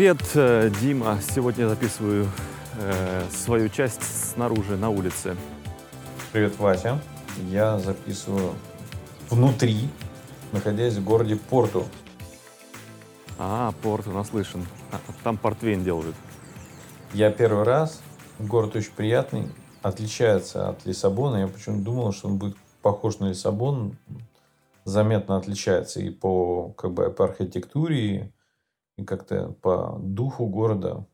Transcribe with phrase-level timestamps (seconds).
[0.00, 1.18] Привет, э, Дима.
[1.20, 2.26] Сегодня я записываю
[2.78, 5.36] э, свою часть снаружи, на улице.
[6.32, 6.98] Привет, Вася.
[7.50, 8.54] Я записываю
[9.28, 9.90] внутри,
[10.52, 11.84] находясь в городе Порту.
[13.36, 14.66] А, Порту, наслышан.
[14.90, 16.16] А, Там портвейн делают.
[17.12, 18.00] Я первый раз.
[18.38, 19.48] Город очень приятный.
[19.82, 21.40] Отличается от Лиссабона.
[21.42, 23.98] Я почему-то думал, что он будет похож на Лиссабон.
[24.84, 28.32] Заметно отличается и по, как бы, по архитектуре,
[29.00, 31.06] и как-то по духу города.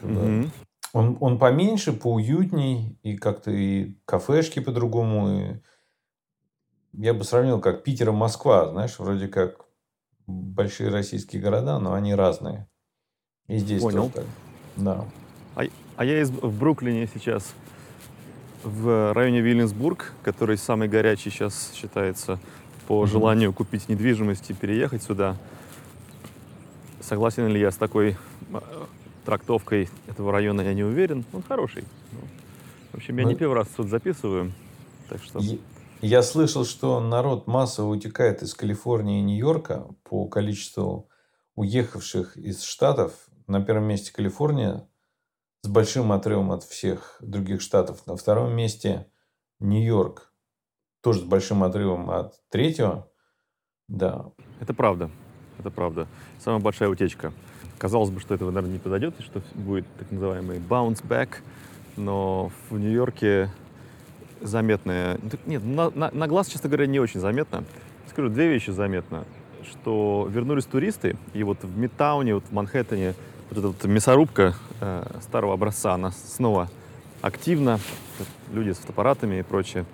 [0.00, 0.50] Бы Мгм.
[0.94, 5.30] Он, он поменьше, поуютней, и как-то и кафешки по-другому.
[5.30, 5.60] и
[6.92, 9.64] я бы сравнил как Питер и Москва, знаешь, вроде как
[10.26, 12.68] большие российские города, но они разные.
[13.48, 14.10] И здесь Понял.
[14.10, 14.24] тоже так.
[14.76, 15.04] Да.
[15.56, 15.62] А,
[15.96, 17.54] а я из, в Бруклине сейчас,
[18.62, 22.38] в районе Вильнюсбург, который самый горячий сейчас считается
[22.86, 23.10] по Мгм.
[23.10, 25.36] желанию купить недвижимость и переехать сюда.
[27.02, 28.16] Согласен ли я с такой
[28.52, 28.60] э,
[29.24, 31.24] трактовкой этого района, я не уверен.
[31.32, 31.84] Он хороший.
[32.12, 32.18] Ну,
[32.92, 34.52] В общем, я Ну, не первый раз тут записываю.
[35.08, 35.40] Так что...
[36.00, 41.08] Я слышал, что народ массово утекает из Калифорнии и Нью-Йорка по количеству
[41.54, 43.12] уехавших из Штатов.
[43.46, 44.88] На первом месте Калифорния
[45.62, 48.06] с большим отрывом от всех других штатов.
[48.06, 49.10] На втором месте
[49.60, 50.32] Нью-Йорк.
[51.02, 53.10] Тоже с большим отрывом от третьего.
[53.88, 54.32] Да.
[54.60, 55.10] Это правда.
[55.62, 56.08] Это правда.
[56.40, 57.32] Самая большая утечка.
[57.78, 61.36] Казалось бы, что этого, наверное, не подойдет, и что будет так называемый bounce back,
[61.96, 63.48] но в Нью-Йорке
[64.40, 65.20] заметное...
[65.22, 67.62] ну, Нет, на, на- на глаз, честно говоря, не очень заметно.
[68.10, 69.24] Скажу, две вещи заметно.
[69.70, 73.14] Что вернулись туристы, и вот в Мидтауне, вот в Манхэттене,
[73.50, 76.68] вот эта вот мясорубка э, старого образца, она снова
[77.20, 77.78] активна.
[78.52, 79.84] Люди с фотоаппаратами и прочее.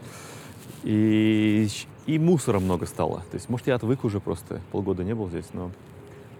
[0.83, 1.69] И,
[2.09, 3.19] и мусора много стало.
[3.31, 5.71] То есть, может, я отвык уже просто, полгода не был здесь, но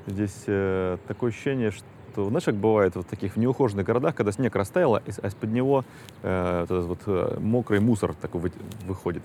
[0.07, 4.57] здесь э, такое ощущение, что, знаешь, как бывает вот в таких неухоженных городах, когда снег
[4.57, 5.85] растаял, а из- из-под него
[6.23, 8.53] э, вот этот вот э, мокрый мусор такой вы-
[8.87, 9.23] выходит.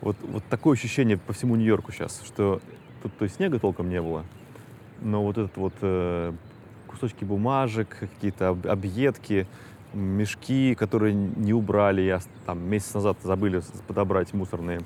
[0.00, 2.62] Вот, вот такое ощущение по всему Нью-Йорку сейчас, что
[3.02, 4.24] тут то есть снега толком не было,
[5.02, 6.32] но вот этот вот э,
[6.86, 9.46] кусочки бумажек, какие-то об- объедки,
[9.92, 14.80] мешки, которые не убрали, я там месяц назад забыли подобрать мусорные.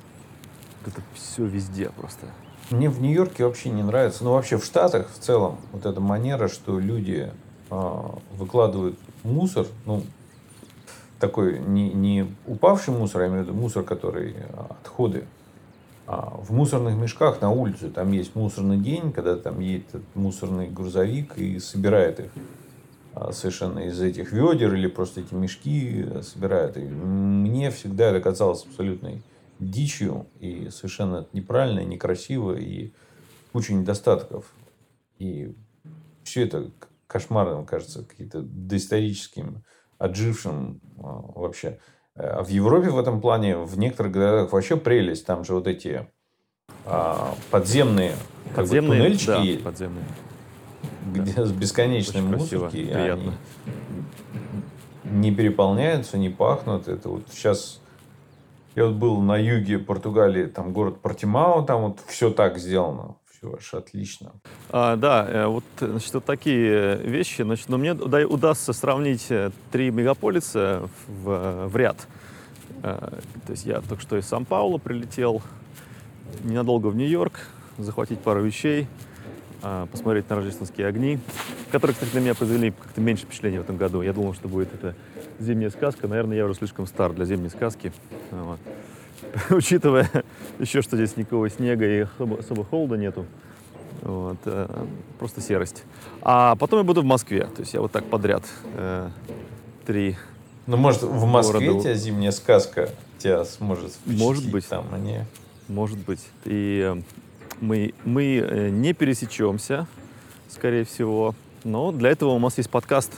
[0.86, 2.26] Это все везде просто.
[2.70, 4.24] Мне в Нью-Йорке вообще не нравится.
[4.24, 7.30] Ну, вообще в Штатах в целом вот эта манера, что люди
[7.70, 10.02] а, выкладывают мусор, ну,
[11.18, 15.24] такой не, не упавший мусор, я имею в виду мусор, который а, отходы,
[16.06, 17.90] а в мусорных мешках на улицу.
[17.90, 22.30] Там есть мусорный день, когда там едет мусорный грузовик и собирает их
[23.14, 26.76] а, совершенно из этих ведер или просто эти мешки э, собирают.
[26.76, 29.22] И мне всегда это казалось абсолютной
[29.58, 32.92] дичью и совершенно неправильно, некрасиво и
[33.52, 34.52] куча недостатков.
[35.18, 35.54] И
[36.24, 36.70] все это
[37.06, 39.64] кошмарным кажется, каким-то доисторическим,
[39.98, 41.78] отжившим а, вообще.
[42.14, 45.26] А в Европе в этом плане, в некоторых городах вообще прелесть.
[45.26, 46.06] Там же вот эти
[46.84, 48.12] а, подземные,
[48.54, 50.04] как бы Подземные, туннельчики да, есть, подземные.
[51.12, 52.76] где с бесконечной Очень музыки.
[52.76, 53.22] и приятно.
[53.22, 53.32] они
[55.10, 56.88] не переполняются, не пахнут.
[56.88, 57.80] Это вот сейчас...
[58.76, 63.16] Я вот был на юге Португалии, там город Портимао, там вот все так сделано.
[63.30, 64.32] Все аж отлично.
[64.70, 67.40] А, да, э, вот, значит, вот такие вещи.
[67.40, 72.06] Значит, но мне уда- удастся сравнить э, три мегаполиса в, в ряд.
[72.82, 72.98] Э,
[73.46, 75.40] То есть я только что из Сан-Пауло прилетел,
[76.44, 77.48] ненадолго в Нью-Йорк,
[77.78, 78.86] захватить пару вещей,
[79.62, 81.18] а, посмотреть на рождественские огни,
[81.70, 84.02] которые, кстати, на меня произвели как-то меньше впечатления в этом году.
[84.02, 84.94] Я думал, что будет это
[85.38, 86.08] зимняя сказка.
[86.08, 87.92] Наверное, я уже слишком стар для зимней сказки.
[88.30, 88.58] Вот.
[89.50, 90.10] Учитывая
[90.58, 92.06] еще, что здесь никакого снега и
[92.38, 93.26] особо, холода нету.
[94.02, 94.84] Вот, э,
[95.18, 95.84] просто серость.
[96.22, 97.44] А потом я буду в Москве.
[97.46, 98.44] То есть я вот так подряд
[98.74, 99.08] э,
[99.86, 100.16] три.
[100.66, 101.82] Ну, может, в Москве Городу.
[101.82, 104.20] тебя зимняя сказка тебя сможет впечатлить.
[104.20, 104.68] Может быть.
[104.68, 105.20] Там они...
[105.68, 106.20] Может быть.
[106.44, 107.02] И э,
[107.60, 109.86] мы, мы не пересечемся,
[110.48, 111.34] скорее всего.
[111.64, 113.12] Но для этого у нас есть подкаст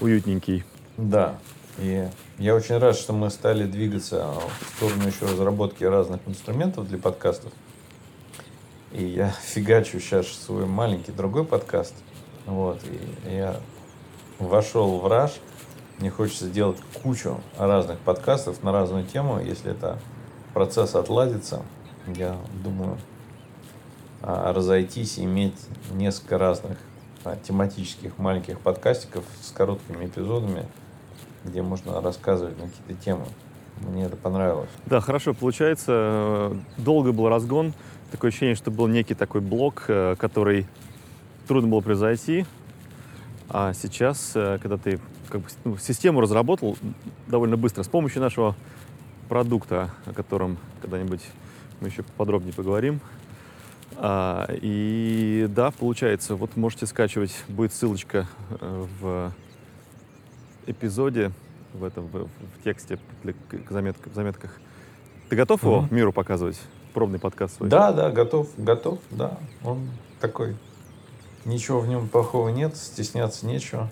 [0.00, 0.64] уютненький.
[0.96, 1.38] Да.
[1.78, 2.08] И
[2.38, 7.52] я очень рад, что мы стали двигаться в сторону еще разработки разных инструментов для подкастов.
[8.92, 11.94] И я фигачу сейчас свой маленький другой подкаст.
[12.46, 12.80] Вот.
[12.84, 13.60] И я
[14.38, 15.32] вошел в раж.
[15.98, 19.40] Мне хочется делать кучу разных подкастов на разную тему.
[19.40, 19.98] Если это
[20.52, 21.62] процесс отладится,
[22.06, 22.98] я думаю
[24.22, 25.54] а, разойтись и иметь
[25.92, 26.78] несколько разных
[27.24, 30.66] а, тематических маленьких подкастиков с короткими эпизодами,
[31.46, 33.24] где можно рассказывать на какие-то темы.
[33.80, 34.70] Мне это понравилось.
[34.86, 36.56] Да, хорошо получается.
[36.78, 37.74] Долго был разгон.
[38.10, 40.66] Такое ощущение, что был некий такой блок, э, который
[41.46, 42.46] трудно было произойти.
[43.48, 46.76] А сейчас, э, когда ты как бы, ну, систему разработал
[47.26, 48.54] довольно быстро с помощью нашего
[49.28, 51.22] продукта, о котором когда-нибудь
[51.80, 53.00] мы еще подробнее поговорим.
[53.96, 58.26] А, и да, получается, вот можете скачивать, будет ссылочка
[58.60, 59.32] э, в
[60.66, 61.32] эпизоде,
[61.72, 64.50] в этом, в, в тексте к заметк, в заметках.
[65.28, 65.96] Ты готов его Мгм.
[65.96, 66.60] миру показывать?
[66.94, 67.68] Пробный подкаст свой?
[67.68, 69.38] Да, да, готов, готов, да.
[69.64, 69.88] Он
[70.20, 70.56] такой.
[71.44, 73.90] Ничего в нем плохого нет, стесняться нечего.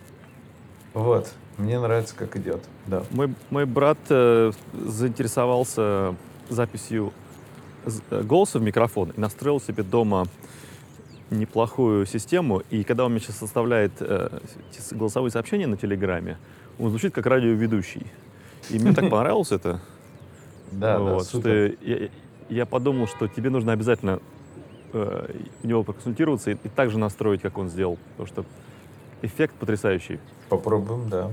[0.94, 1.30] Вот.
[1.58, 2.62] Мне нравится, как идет.
[2.86, 3.04] Да.
[3.10, 6.16] Мой, мой брат э, заинтересовался
[6.48, 7.12] записью
[8.10, 10.26] э, голоса в микрофон и настроил себе дома
[11.30, 12.62] неплохую систему.
[12.70, 14.40] И когда он мне сейчас составляет э,
[14.92, 16.38] голосовые сообщения на Телеграме,
[16.78, 18.06] он звучит как радиоведущий.
[18.70, 19.80] И мне так понравилось это.
[20.72, 22.08] Да, да, что я,
[22.48, 24.20] я подумал, что тебе нужно обязательно
[24.92, 27.98] э, у него проконсультироваться и, и так же настроить, как он сделал.
[28.16, 28.44] Потому что
[29.22, 30.18] эффект потрясающий.
[30.48, 31.30] Попробуем, да.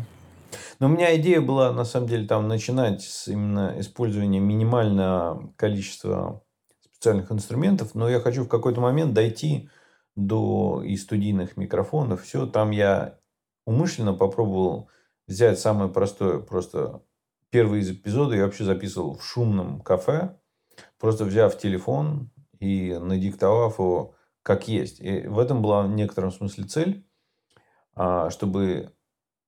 [0.79, 6.43] Но у меня идея была, на самом деле, там начинать с именно использования минимального количества
[6.83, 9.69] специальных инструментов, но я хочу в какой-то момент дойти
[10.15, 12.23] до и студийных микрофонов.
[12.23, 13.17] Все, там я
[13.65, 14.89] умышленно попробовал
[15.31, 17.03] взять самое простое, просто
[17.49, 20.37] первый из эпизодов я вообще записывал в шумном кафе,
[20.99, 24.99] просто взяв телефон и надиктовав его как есть.
[24.99, 27.07] И в этом была в некотором смысле цель,
[27.93, 28.93] а, чтобы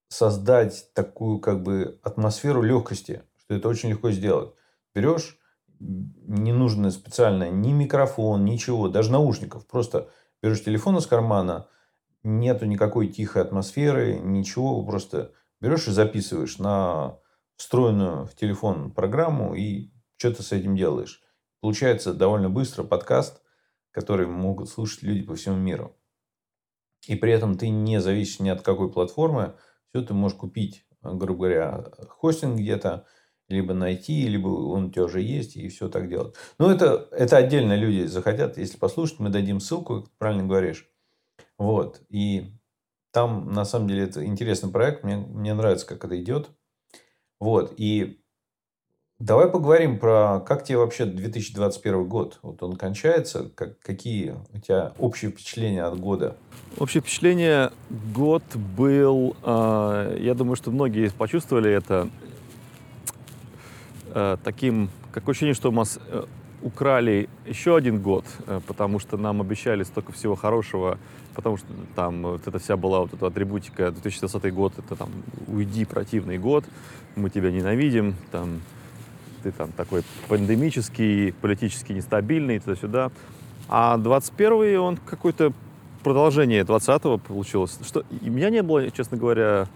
[0.10, 4.54] создать такую как бы атмосферу легкости, что это очень легко сделать.
[4.94, 5.40] Берешь,
[5.80, 9.66] не нужно специально ни микрофон, ничего, даже наушников.
[9.66, 10.10] Просто
[10.42, 11.68] берешь телефон из кармана,
[12.22, 15.34] нету никакой тихой атмосферы, ничего, просто
[15.64, 17.18] берешь и записываешь на
[17.56, 21.22] встроенную в телефон программу и что ты с этим делаешь.
[21.62, 23.42] Получается довольно быстро подкаст,
[23.92, 25.96] который могут слушать люди по всему миру.
[27.08, 29.56] И при этом ты не зависишь ни от какой платформы.
[29.90, 33.06] Все ты можешь купить, грубо говоря, хостинг где-то,
[33.48, 36.36] либо найти, либо он у тебя уже есть, и все так делать.
[36.60, 38.58] Ну, это, это отдельно люди захотят.
[38.58, 40.90] Если послушать, мы дадим ссылку, как правильно говоришь.
[41.58, 42.02] Вот.
[42.10, 42.58] И
[43.14, 45.04] там, на самом деле, это интересный проект.
[45.04, 46.50] Мне, мне нравится, как это идет.
[47.40, 47.76] Вот.
[47.78, 48.20] И
[49.20, 52.40] давай поговорим про, как тебе вообще 2021 год?
[52.42, 53.52] Вот он кончается.
[53.54, 56.36] Как, какие у тебя общие впечатления от года?
[56.80, 57.72] Общее впечатление,
[58.16, 62.10] год был, э, я думаю, что многие почувствовали это
[64.08, 66.24] э, таким, как ощущение, что у нас э,
[66.64, 70.98] украли еще один год, э, потому что нам обещали столько всего хорошего,
[71.36, 75.10] потому что там вот эта вся была вот эта атрибутика 2020 год, это там
[75.48, 76.66] уйди, противный год,
[77.16, 78.62] мы тебя ненавидим, там
[79.44, 83.12] ты там такой пандемический, политически нестабильный, туда-сюда.
[83.68, 85.54] А 21 он какой-то
[86.04, 87.78] продолжение 20-го получилось.
[87.86, 89.68] Что, и у меня не было, честно говоря,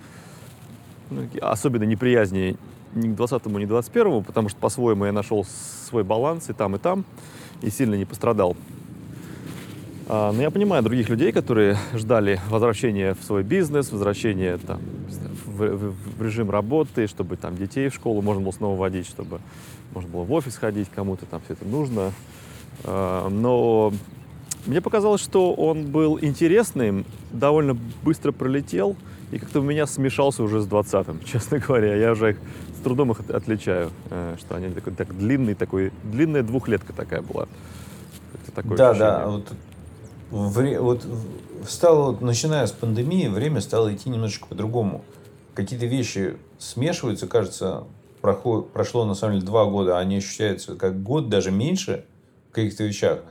[1.09, 2.57] ну, особенно неприязни
[2.93, 5.45] ни к 20-му, ни к 21-му, потому что по-своему я нашел
[5.87, 7.05] свой баланс и там, и там,
[7.61, 8.55] и сильно не пострадал.
[10.09, 14.79] А, но я понимаю других людей, которые ждали возвращения в свой бизнес, возвращения там,
[15.45, 19.39] в, в- режим работы, чтобы там детей в школу можно было снова водить, чтобы
[19.93, 22.13] можно было в офис ходить, кому-то там все это нужно.
[22.85, 23.91] А, Но
[24.65, 28.95] мне показалось, что он был интересным, довольно быстро пролетел,
[29.31, 31.95] и как-то у меня смешался уже с 20-м, честно говоря.
[31.95, 32.37] Я уже
[32.77, 37.21] с трудом их от- отличаю, э, что они такой, так длинный, такой, длинная двухлетка такая
[37.21, 37.47] была.
[38.55, 39.11] Такое да, ощущение.
[39.19, 39.27] да.
[39.27, 39.53] Вот,
[40.31, 41.05] вре- вот
[41.67, 45.03] стало, вот начиная с пандемии, время стало идти немножечко по-другому.
[45.53, 47.85] Какие-то вещи смешиваются, кажется,
[48.21, 52.05] прохо- прошло на самом деле два года, а они ощущаются как год, даже меньше
[52.49, 53.23] в каких-то вещах.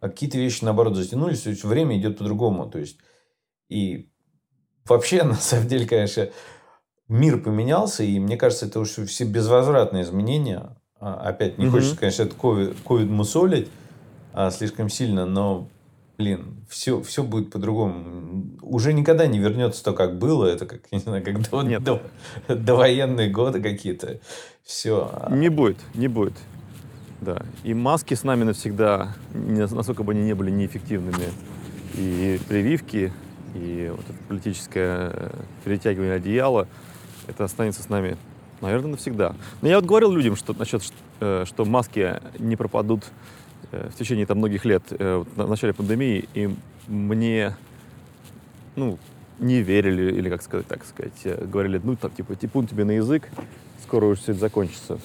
[0.00, 2.68] А какие-то вещи, наоборот, затянулись, то есть время идет по-другому.
[2.68, 2.98] То есть,
[3.68, 4.10] и
[4.86, 6.28] вообще, на самом деле, конечно,
[7.08, 10.76] мир поменялся, и мне кажется, это уже все безвозвратные изменения.
[10.98, 11.72] А, Опять, не Мгм.
[11.74, 13.68] хочется, конечно, этот ковид, ковид мусолить
[14.32, 15.68] а, слишком сильно, но,
[16.18, 18.44] блин, все, все будет по-другому.
[18.62, 20.46] Уже никогда не вернется то, как было.
[20.46, 21.82] Это как, не знаю, как до, Нет.
[21.82, 22.02] до-
[22.48, 24.20] довоенные годы какие-то.
[24.62, 25.10] Все.
[25.30, 26.34] Не будет, не будет.
[27.20, 27.42] Да.
[27.62, 31.26] И маски с нами навсегда, насколько бы они не были неэффективными.
[31.94, 33.12] И прививки,
[33.54, 35.32] и вот это политическое
[35.64, 36.66] перетягивание одеяла,
[37.26, 38.16] это останется с нами,
[38.60, 39.34] наверное, навсегда.
[39.60, 40.82] Но я вот говорил людям, что насчет,
[41.20, 43.04] э, что маски не пропадут
[43.72, 46.50] в течение там, многих лет э, в начале пандемии, и
[46.86, 47.56] мне,
[48.76, 48.98] ну,
[49.38, 52.92] не верили, или как сказать, так сказать, э, говорили, ну, там, типа, типун тебе на
[52.92, 53.28] язык,
[53.82, 54.98] скоро уже все это закончится.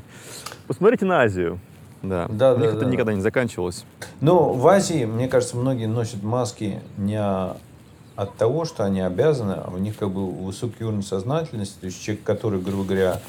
[0.66, 1.60] Посмотрите на Азию.
[2.02, 2.90] Да, Да, у них да, это да.
[2.90, 3.84] никогда не заканчивалось.
[4.20, 9.70] Ну, в Азии, мне кажется, многие носят маски не от того, что они обязаны, а
[9.70, 13.20] у них как бы высокий уровень сознательности, то есть человек, который, грубо говоря,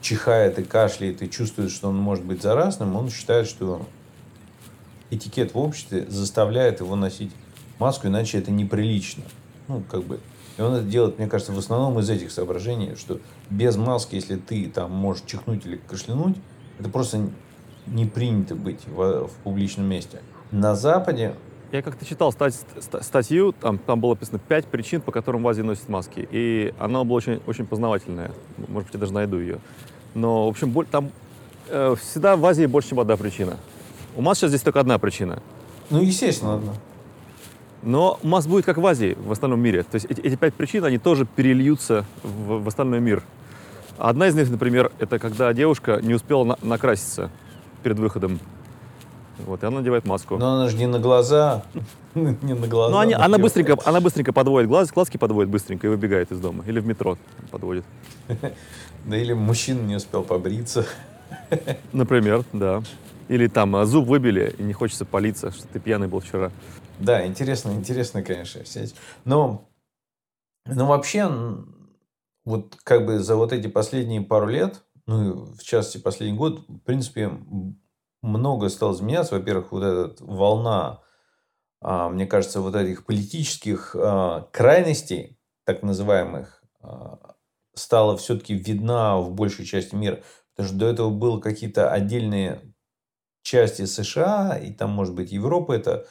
[0.00, 3.82] чихает и кашляет и чувствует, что он может быть заразным, он считает, что
[5.12, 7.30] этикет в обществе заставляет его носить
[7.78, 9.24] маску, иначе это неприлично.
[9.68, 10.20] Ну, как бы.
[10.58, 14.36] И он это делает, мне кажется, в основном из этих соображений, что без маски, если
[14.36, 16.36] ты там можешь чихнуть или кашлянуть,
[16.78, 17.30] это просто
[17.86, 20.20] не принято быть в, в публичном месте.
[20.50, 21.34] На Западе
[21.72, 22.54] я как-то читал стать,
[23.00, 26.28] статью, там, там было написано пять причин, по которым в Азии носят маски.
[26.30, 28.30] И она была очень, очень познавательная.
[28.68, 29.58] Может быть, я даже найду ее.
[30.14, 31.10] Но, в общем, там
[31.68, 33.56] э, всегда в Азии больше, чем одна причина.
[34.16, 35.42] У нас сейчас здесь только одна причина.
[35.90, 36.72] Ну, естественно, одна.
[37.82, 39.82] Но у нас будет как в Азии, в остальном мире.
[39.82, 43.22] То есть эти, эти пять причин, они тоже перельются в, в остальной мир.
[43.98, 47.30] Одна из них, например, это когда девушка не успела на, накраситься
[47.82, 48.38] перед выходом
[49.38, 50.36] вот, и она надевает маску.
[50.36, 51.64] Но она же не на глаза,
[52.14, 52.92] не на глаза.
[52.92, 56.64] Ну, они, она, быстренько, она быстренько подводит глаз, глазки подводит быстренько и выбегает из дома.
[56.66, 57.18] Или в метро
[57.50, 57.84] подводит.
[59.04, 60.86] Да или мужчина не успел побриться.
[61.92, 62.80] Например, да.
[63.32, 66.52] Или там а, зуб выбили, и не хочется палиться, что ты пьяный был вчера.
[66.98, 68.94] Да, интересно, интересно, конечно, сеть.
[69.24, 69.70] Но,
[70.66, 71.30] но вообще,
[72.44, 76.80] вот как бы за вот эти последние пару лет, ну, в частности, последний год, в
[76.80, 77.30] принципе,
[78.20, 79.34] много стало изменяться.
[79.34, 81.00] Во-первых, вот эта волна,
[81.80, 86.62] а, мне кажется, вот этих политических а, крайностей, так называемых,
[87.74, 90.22] стала все-таки видна в большей части мира.
[90.50, 92.71] Потому что до этого было какие-то отдельные
[93.42, 96.06] части США, и там, может быть, Европа это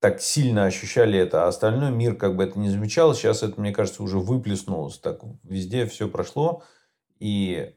[0.00, 3.14] так сильно ощущали это, а остальной мир как бы это не замечал.
[3.14, 4.98] Сейчас это, мне кажется, уже выплеснулось.
[4.98, 6.62] Так везде все прошло.
[7.18, 7.74] И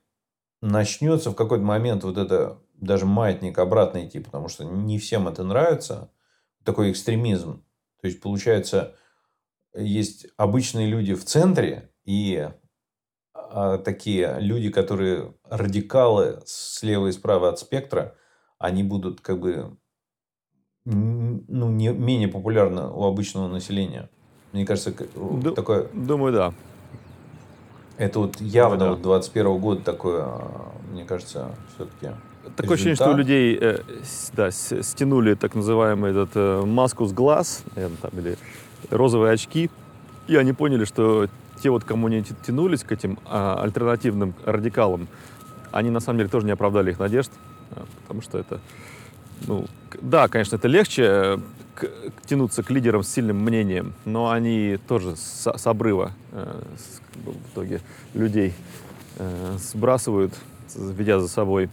[0.62, 5.44] начнется в какой-то момент вот это даже маятник обратно идти, потому что не всем это
[5.44, 6.12] нравится.
[6.64, 7.66] Такой экстремизм.
[8.02, 8.96] То есть, получается,
[9.74, 12.50] есть обычные люди в центре и
[13.34, 18.16] а, такие люди, которые радикалы слева и справа от спектра,
[18.60, 19.76] они будут как бы
[20.86, 24.10] ну, не, менее популярны у обычного населения.
[24.54, 25.88] Мне кажется, Ду- такое...
[25.94, 26.54] Думаю, да.
[27.98, 29.10] Это вот явно Думаю, да.
[29.10, 30.28] вот 21 года такое,
[30.92, 32.10] мне кажется, все-таки
[32.56, 33.80] Такое ощущение, что у людей э,
[34.34, 38.38] да, стянули так называемый этот э, маску с глаз, наверное, там, или
[38.90, 39.70] розовые очки,
[40.28, 41.28] и они поняли, что
[41.62, 45.08] те вот, кому не тянулись к этим а, альтернативным радикалам,
[45.72, 47.32] они на самом деле тоже не оправдали их надежд,
[48.02, 48.60] потому что это,
[49.48, 49.66] ну,
[50.02, 51.38] да, конечно, это легче э,
[51.76, 51.90] к,
[52.26, 57.54] тянуться к лидерам с сильным мнением, но они тоже с, с обрыва э, с, в
[57.54, 57.82] итоге
[58.14, 58.54] людей
[59.18, 60.34] э, сбрасывают,
[60.76, 61.70] ведя за собой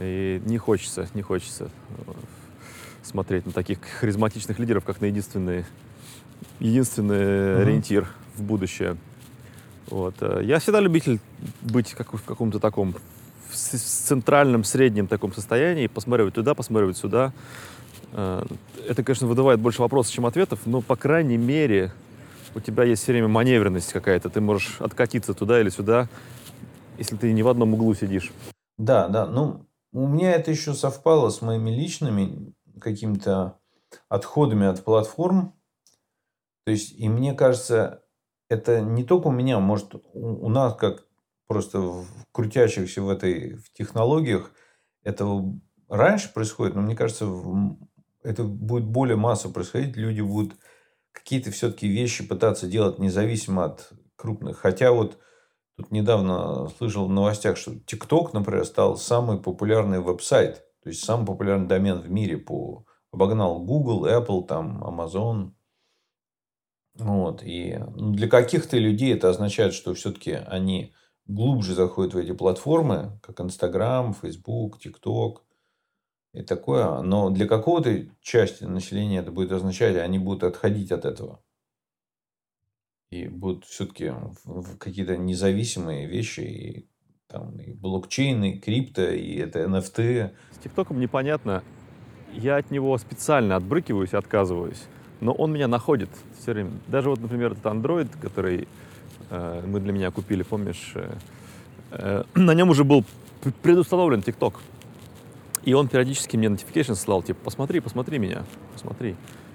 [0.00, 1.70] и не хочется, не хочется
[2.06, 2.12] э,
[3.02, 5.64] смотреть на таких харизматичных лидеров, как на единственный,
[6.60, 7.62] единственный mm-hmm.
[7.62, 8.96] ориентир в будущее.
[9.88, 10.14] Вот.
[10.20, 11.20] Э, я всегда любитель
[11.60, 12.94] быть как в каком-то таком
[13.52, 17.32] в центральном, среднем таком состоянии, посматривать туда, посматривать сюда.
[18.12, 18.44] Э,
[18.88, 21.92] это, конечно, выдавает больше вопросов, чем ответов, но, по крайней мере,
[22.54, 24.30] у тебя есть все время маневренность какая-то.
[24.30, 26.08] Ты можешь откатиться туда или сюда,
[26.98, 28.32] если ты не в одном углу сидишь.
[28.78, 29.26] Да, да.
[29.26, 33.58] Ну, у меня это еще совпало с моими личными какими-то
[34.08, 35.54] отходами от платформ.
[36.64, 38.02] То есть, и мне кажется,
[38.48, 41.06] это не только у меня, может, у нас, как
[41.52, 44.50] просто в крутящихся в этой в технологиях,
[45.04, 45.26] это
[45.88, 47.26] раньше происходит, но мне кажется,
[48.22, 49.96] это будет более массово происходить.
[49.96, 50.56] Люди будут
[51.12, 54.58] какие-то все-таки вещи пытаться делать независимо от крупных.
[54.58, 55.18] Хотя вот
[55.76, 61.26] Тут недавно слышал в новостях, что TikTok, например, стал самый популярный веб-сайт, то есть самый
[61.26, 65.52] популярный домен в мире по обогнал Google, Apple, там, Amazon.
[66.94, 67.42] Вот.
[67.42, 70.94] И для каких-то людей это означает, что все-таки они
[71.26, 75.38] глубже заходят в эти платформы, как Instagram, Facebook, TikTok
[76.34, 77.02] и такое.
[77.02, 81.40] Но для какого-то части населения это будет означать, они будут отходить от этого
[83.12, 84.12] и будут все-таки
[84.78, 86.88] какие-то независимые вещи, и
[87.28, 90.30] там и блокчейн, и крипто, и это NFT.
[90.50, 91.62] С ТикТоком непонятно.
[92.32, 94.82] Я от него специально отбрыкиваюсь, отказываюсь,
[95.20, 96.72] но он меня находит все время.
[96.88, 98.66] Даже вот, например, этот Android, который
[99.30, 101.14] мы для меня купили, помнишь, э,
[101.90, 103.04] э, на нем уже был
[103.62, 104.60] предустановлен ТикТок.
[105.64, 109.14] И он периодически мне notification слал, типа, посмотри, посмотри меня, посмотри.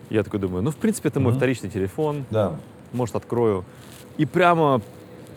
[0.10, 1.38] Я такой думаю, ну, в принципе, это мой mm-hmm.
[1.38, 2.26] вторичный телефон.
[2.32, 2.58] Да
[2.94, 3.66] может, открою.
[4.18, 4.82] И прямо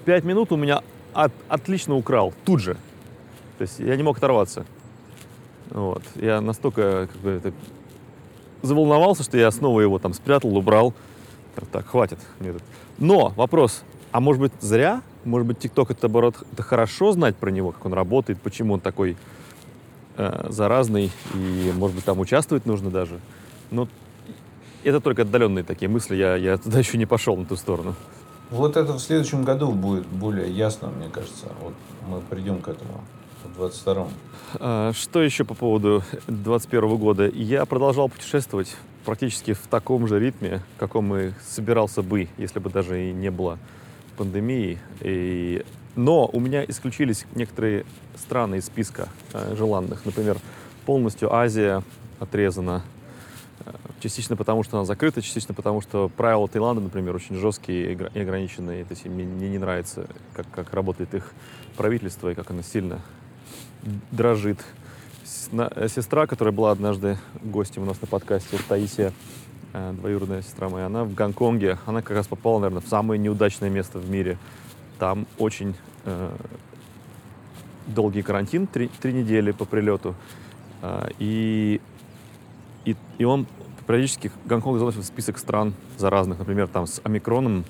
[0.04, 0.82] пять минут у меня
[1.12, 2.74] от, отлично украл, тут же.
[3.58, 4.64] То есть я не мог оторваться.
[5.70, 6.02] Вот.
[6.16, 7.52] Я настолько как бы, это,
[8.62, 10.94] заволновался, что я снова его там спрятал, убрал.
[11.72, 12.18] Так, хватит.
[12.98, 15.02] Но вопрос, а может быть зря?
[15.24, 18.80] Может быть ТикТок это, наоборот, это хорошо знать про него, как он работает, почему он
[18.80, 19.16] такой
[20.16, 23.20] э, заразный, и, может быть, там участвовать нужно даже.
[23.70, 23.88] Но
[24.82, 27.94] это только отдаленные такие мысли, я, я туда еще не пошел, на ту сторону.
[28.50, 31.46] Вот это в следующем году будет более ясно, мне кажется.
[31.60, 31.74] Вот
[32.08, 33.04] мы придем к этому
[33.44, 34.08] в 22-м.
[34.58, 37.28] А, Что еще по поводу 2021 года?
[37.28, 42.70] Я продолжал путешествовать практически в таком же ритме, в каком и собирался бы, если бы
[42.70, 43.58] даже и не было
[44.20, 44.78] пандемии.
[45.00, 45.64] И...
[45.96, 47.86] Но у меня исключились некоторые
[48.16, 50.04] страны из списка э, желанных.
[50.04, 50.36] Например,
[50.84, 51.82] полностью Азия
[52.18, 52.82] отрезана.
[53.64, 57.94] Э, Частично потому, что она закрыта, частично потому, что правила Таиланда, например, очень жесткие и
[57.94, 58.84] огр- и ограниченные.
[58.84, 61.32] То есть мне, не нравится, как, как работает их
[61.78, 63.00] правительство и как оно сильно
[64.10, 64.58] дрожит.
[65.52, 69.14] Э, Сестра, которая была однажды гостем у нас на подкасте, Таисия,
[69.72, 73.98] двоюродная сестра моя, она в Гонконге, она как раз попала, наверное, в самое неудачное место
[73.98, 74.38] в мире.
[74.98, 75.74] Там очень
[76.04, 76.30] э,
[77.86, 80.14] долгий карантин, три, три недели по прилету.
[80.82, 81.80] А, и,
[82.84, 83.46] и, и он
[83.86, 86.38] периодически, Гонконг заносит в список стран заразных.
[86.38, 87.64] Например, там с омикроном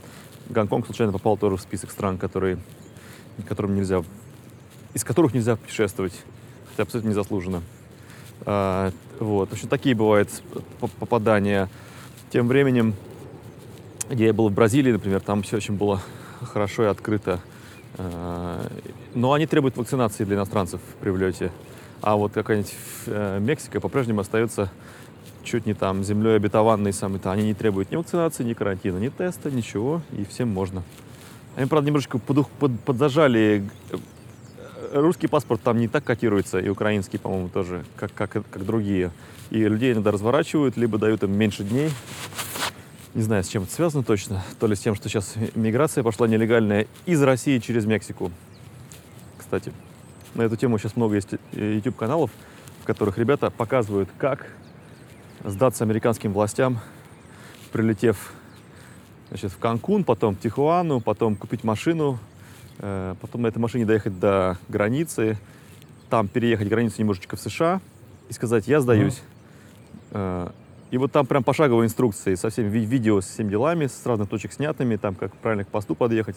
[0.51, 2.59] Гонконг случайно попал тоже в список стран, которые,
[3.49, 4.03] которым нельзя,
[4.93, 6.13] из которых нельзя путешествовать,
[6.71, 7.63] хотя абсолютно незаслуженно.
[8.43, 9.51] А, вот.
[9.51, 10.29] В общем, такие бывают
[10.99, 11.69] попадания.
[12.31, 12.95] Тем временем,
[14.09, 16.01] где я был в Бразилии, например, там все очень было
[16.41, 17.41] хорошо и открыто.
[17.99, 18.65] А,
[19.15, 21.51] Но они требуют вакцинации для иностранцев при влете.
[22.01, 22.73] А вот какая-нибудь
[23.07, 24.71] э, Мексика по-прежнему остается
[25.43, 27.33] чуть не там землей обетованной самой-то.
[27.33, 30.83] Они не требуют ни вакцинации, ни карантина, ни теста, ничего, и всем можно.
[31.57, 33.69] Они, правда, немножечко подух- под- подзажали.
[33.91, 33.97] Э,
[34.93, 39.11] Русский паспорт там не так котируется, и украинский, по-моему, тоже, как, как, как другие.
[39.51, 41.91] И людей иногда разворачивают, либо дают им меньше дней.
[43.15, 44.45] Не знаю, с чем это связано точно.
[44.61, 48.31] То ли с тем, что сейчас миграция пошла нелегальная из России через Мексику.
[49.37, 49.73] Кстати,
[50.35, 52.31] на эту тему сейчас много есть э, YouTube-каналов,
[52.83, 54.47] в которых ребята показывают, как
[55.45, 56.79] сдаться американским властям,
[57.73, 58.33] прилетев
[59.31, 62.21] значит, в Канкун, потом в Тихуану, потом купить машину,
[62.79, 65.37] э, потом на этой машине доехать до границы,
[66.09, 67.81] там переехать границу немножечко в США
[68.29, 69.21] и сказать «я сдаюсь».
[70.13, 70.49] Э,
[70.91, 74.29] И вот там прям пошаговые инструкции со всеми ви- видео, с всеми делами, с разных
[74.29, 76.37] точек снятыми, там как правильно к посту подъехать.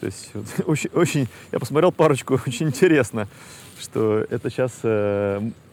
[0.00, 0.32] То есть
[0.66, 3.26] очень, очень, я посмотрел парочку, очень интересно,
[3.80, 4.72] что это сейчас...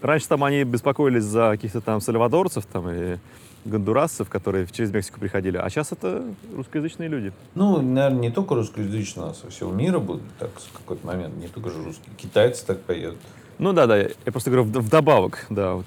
[0.02, 3.20] раньше там они беспокоились за каких-то там сальвадорцев там, или
[3.66, 6.24] гондурасцев, которые через Мексику приходили, а сейчас это
[6.56, 7.32] русскоязычные люди.
[7.56, 11.48] Ну, наверное, не только русскоязычные, а со всего мира будут так в какой-то момент, не
[11.48, 12.14] только же русские.
[12.18, 13.20] Китайцы так поедут.
[13.60, 15.86] Ну да, да, я просто говорю вд- вдобавок, да, вот.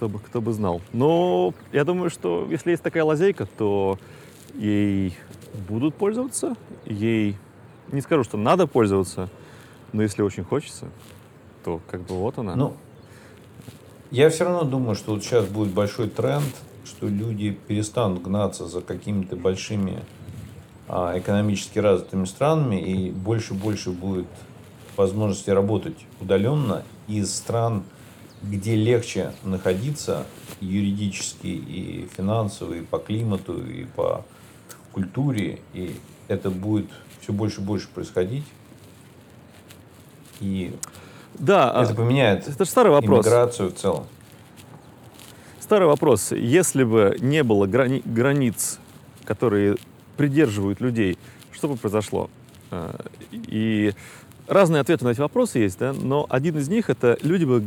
[0.00, 0.80] Кто бы, кто бы знал.
[0.94, 3.98] Но я думаю, что если есть такая лазейка, то
[4.54, 5.14] ей
[5.68, 7.36] будут пользоваться, ей
[7.92, 9.28] не скажу, что надо пользоваться,
[9.92, 10.86] но если очень хочется,
[11.66, 12.56] то как бы вот она.
[12.56, 12.78] Ну,
[14.10, 18.80] я все равно думаю, что вот сейчас будет большой тренд, что люди перестанут гнаться за
[18.80, 19.98] какими-то большими
[20.88, 24.28] а, экономически развитыми странами, и больше и больше будет
[24.96, 27.82] возможности работать удаленно из стран,
[28.42, 30.26] где легче находиться
[30.60, 34.24] юридически и финансово, и по климату, и по
[34.92, 35.96] культуре, и
[36.28, 36.88] это будет
[37.20, 38.44] все больше и больше происходить.
[40.40, 40.74] И
[41.34, 43.26] да, а, это поменяет это же старый вопрос.
[43.26, 44.06] иммиграцию в целом.
[45.60, 46.32] Старый вопрос.
[46.32, 48.78] Если бы не было грани- границ,
[49.24, 49.76] которые
[50.16, 51.18] придерживают людей,
[51.52, 52.30] что бы произошло?
[52.70, 52.96] А,
[53.30, 53.92] И
[54.48, 55.92] разные ответы на эти вопросы есть, да?
[55.92, 57.64] но один из них это люди бы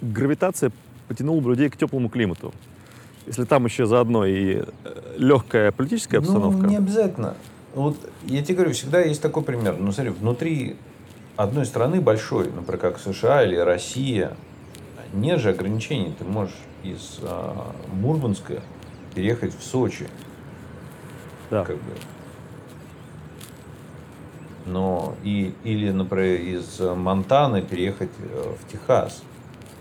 [0.00, 0.72] гравитация
[1.08, 2.52] потянула бы людей к теплому климату.
[3.26, 4.62] Если там еще заодно и
[5.16, 6.62] легкая политическая обстановка.
[6.62, 7.34] Ну, не обязательно.
[7.74, 9.76] Вот я тебе говорю, всегда есть такой пример.
[9.78, 10.76] Ну, смотри, внутри
[11.36, 14.36] одной страны большой, например, как США или Россия,
[15.12, 16.14] нет же ограничений.
[16.18, 18.62] Ты можешь из а, Мурманска
[19.14, 20.08] переехать в Сочи.
[21.50, 21.64] Да.
[21.64, 21.92] Как бы.
[24.66, 29.22] Но и, или, например, из Монтаны переехать э, в Техас.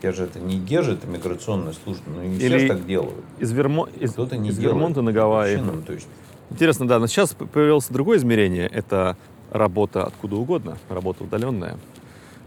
[0.06, 3.26] Те же это не держит иммиграционная служба, но не все Или же так делают.
[3.40, 3.90] Из, Вермо...
[4.00, 4.76] из, Кто-то не из делает.
[4.76, 5.56] Вермонта на Гавайи.
[5.56, 6.08] Ну, то есть
[6.52, 8.68] Интересно, да, но сейчас появилось другое измерение.
[8.68, 9.18] Это
[9.50, 11.78] работа откуда угодно, работа удаленная.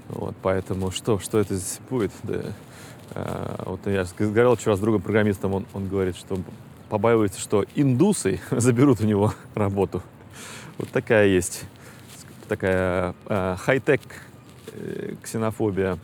[0.08, 2.12] Вот, поэтому что, что это здесь будет?
[2.22, 2.42] Да,
[3.14, 6.38] э, вот я говорил вчера с другом программистом, он, он говорит, что
[6.88, 10.00] побаивается, что индусы заберут у него работу.
[10.78, 11.64] Вот такая есть,
[12.48, 14.00] такая э, хай-тек
[14.72, 15.98] э, ксенофобия.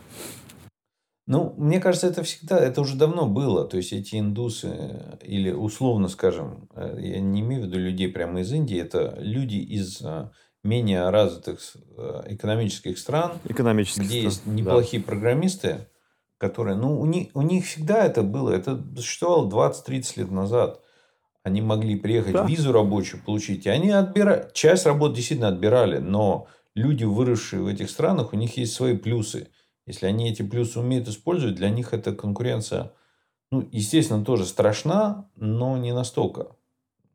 [1.27, 3.65] Ну, мне кажется, это всегда, это уже давно было.
[3.65, 8.41] То есть эти индусы, или условно скажем, э, я не имею в виду людей прямо
[8.41, 10.29] из Индии, это люди из э,
[10.63, 11.59] менее развитых
[11.97, 14.01] э, экономических стран, Экономически.
[14.01, 14.51] где есть да.
[14.51, 15.87] неплохие программисты,
[16.37, 20.79] которые, ну, у них, у них всегда это было, это существовало 20-30 лет назад.
[21.41, 22.45] Они могли приехать, Да.
[22.45, 27.89] визу рабочую получить, и они отбирали, часть работ действительно отбирали, но люди, выросшие в этих
[27.89, 29.47] странах, у них есть свои плюсы.
[29.85, 32.91] Если они эти плюсы умеют использовать, для них эта конкуренция,
[33.51, 36.47] ну, естественно, тоже страшна, но не настолько,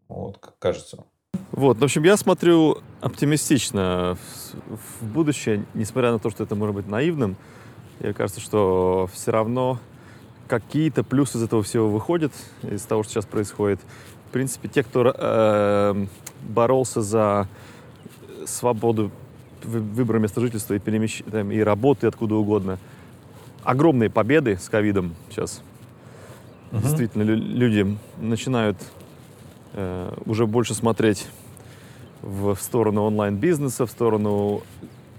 [0.08, 1.04] вот, как кажется.
[1.50, 4.16] Вот, в общем, я смотрю оптимистично
[4.68, 7.36] в, в будущее, несмотря на то, что это может быть наивным.
[7.98, 9.80] Мне кажется, что все равно
[10.46, 13.80] какие-то плюсы из этого всего выходят, из того, что сейчас происходит.
[14.28, 16.06] В принципе, те, кто э,
[16.42, 17.48] боролся за
[18.46, 19.10] свободу
[19.64, 21.22] выбора места жительства и, перемещ...
[21.30, 22.78] там, и работы откуда угодно,
[23.62, 25.62] огромные победы с ковидом сейчас.
[26.70, 26.82] Мгм.
[26.82, 28.76] Действительно, лю- люди начинают
[29.74, 31.26] э, уже больше смотреть
[32.22, 34.62] в сторону онлайн-бизнеса, в сторону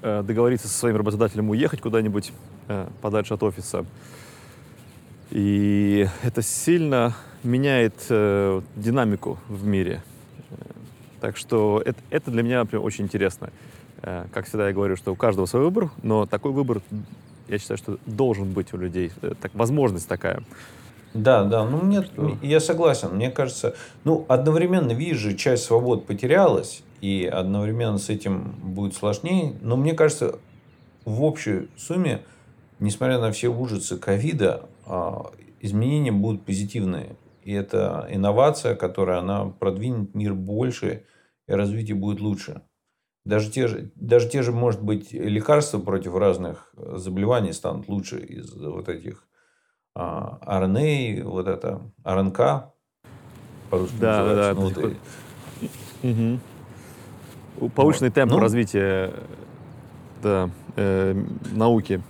[0.02, 2.32] э, договориться со своим работодателем уехать куда-нибудь
[2.68, 3.86] э, подальше от офиса.
[5.30, 10.04] И это сильно меняет э, динамику в мире.
[10.52, 10.56] Э,
[11.22, 13.50] Так что это, это для меня, например, очень интересно.
[14.02, 16.82] Э, Как всегда я говорю, что у каждого свой выбор, но такой выбор,
[17.48, 19.12] я считаю, что должен быть у людей.
[19.22, 20.44] Э, Так, возможность такая.
[21.14, 22.38] Да, да, ну мне, Что?
[22.42, 23.16] я согласен.
[23.16, 29.56] Мне кажется, ну одновременно, же, часть свобод потерялась, и одновременно с этим будет сложнее.
[29.62, 30.40] Но мне кажется,
[31.04, 32.22] в общей сумме,
[32.80, 37.16] несмотря на все ужасы ковида, а, изменения будут позитивные.
[37.44, 41.04] И это инновация, которая она продвинет мир больше,
[41.48, 42.62] и развитие будет лучше.
[43.24, 48.20] Даже те же, даже те же, может быть, лекарства против разных э, заболеваний станут лучше
[48.20, 49.28] из вот этих
[49.94, 52.72] а, RNA, вот это РНК,
[53.70, 54.54] по-русски Да, да, называется.
[54.54, 54.54] да.
[54.54, 54.78] Ну, вот,
[56.04, 56.40] э, Мгм.
[57.60, 58.16] У- Повышенный Вот.
[58.16, 58.40] темп Ну.
[58.40, 59.14] развития
[60.24, 61.14] да, э,
[61.52, 62.02] науки.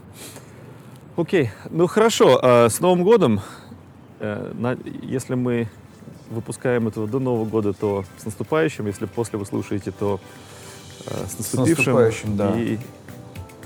[1.18, 3.42] Окей, ну хорошо, а с Новым годом,
[4.20, 5.68] э, на- если мы
[6.30, 10.61] выпускаем это до Нового года, то с наступающим, если после вы слушаете, то э,
[11.06, 11.94] с наступившим.
[11.94, 12.60] наступающим, да.
[12.60, 12.78] И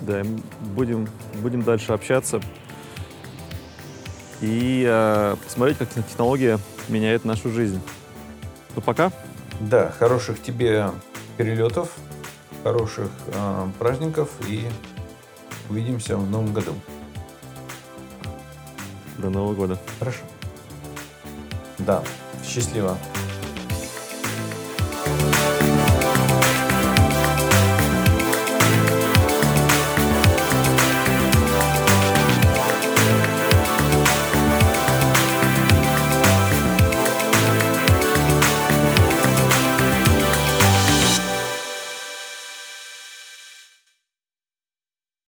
[0.02, 0.24] да,
[0.76, 1.08] будем,
[1.42, 2.42] будем дальше общаться
[4.42, 7.82] и э, посмотреть, как технология меняет нашу жизнь.
[8.76, 9.12] Ну пока.
[9.60, 10.92] Да, хороших тебе
[11.38, 11.90] перелетов,
[12.64, 14.68] хороших а, праздников и
[15.70, 16.74] увидимся в новом году.
[19.18, 19.80] До Нового года.
[20.00, 20.22] Хорошо.
[21.80, 22.04] Да,
[22.44, 22.98] счастливо.